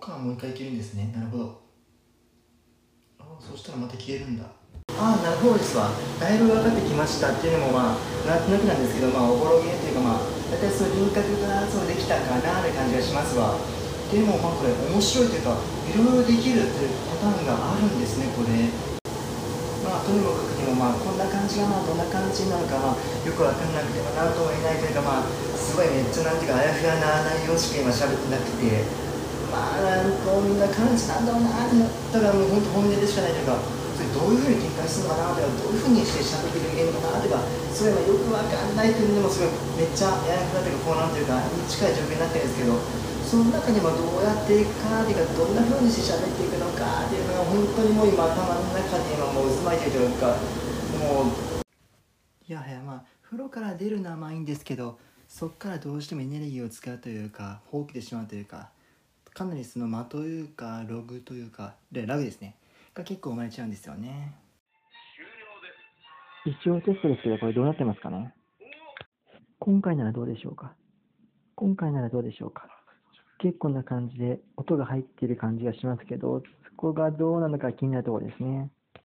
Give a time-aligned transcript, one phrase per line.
[0.00, 1.12] かもう一回いけるんですね。
[1.14, 1.60] なるほど。
[3.20, 4.48] あそしたらまた消えるんだ。
[4.96, 5.92] ああなるほどですわ。
[6.18, 13.60] だいぶ分かってきましたっていうのもまあなんとなくなんですけどまあおぼろげというかまあ大体その輪郭がそうできたかなって感じがしますわ。
[14.08, 18.72] でもまあこれ面白いというかいろいろできるっていうパターンがあるんですねこれ。
[19.84, 25.28] まあとにもかくにもまあこんな感じがまあどんな感じなのかまあよく分かんなくてもなんとも言えないというかまあ
[25.60, 29.09] すごいめっちゃなんていうかあやふやな内容しか今喋ってなくて。
[29.50, 33.58] まあなんこんな感じなんだろうなってなったらもう本当本音でしかないというか
[33.98, 37.42] それどういうふうに展開するのかなとかどういうふうにして喋ってくれるのかなとか
[37.74, 42.78] そういうのよくわかんないというのもすごいめっちゃややふやというかこうなんていうかに近い状況になってるんですけど
[43.30, 50.34] その中にもどうやっていくかなっていうかどんなふうにして喋っていくのかっていうのが本当にもう今頭の中に今もう渦巻いてるというか
[50.98, 51.62] もう
[52.48, 54.98] いやはやまあ風呂から出るのはまあいいんですけど
[55.28, 58.70] そこからどうしてもエネルギーを使うというか放棄してしまうというか
[59.40, 62.56] かなりその間というかログというかでラグですね。
[62.92, 64.34] が結構生まれちゃうんですよね。
[66.44, 68.34] 一応テストですけどこれどうなってますかね。
[69.58, 70.74] 今回ならどうでしょうか。
[71.54, 72.68] 今回ならどうでしょうか。
[73.38, 78.70] 結構な感じで音が入っている感じがしますけどそこがどうなのか気になるところですね。